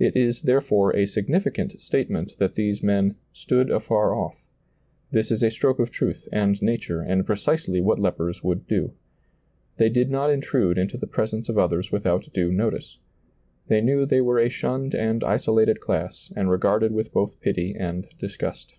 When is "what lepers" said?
7.80-8.42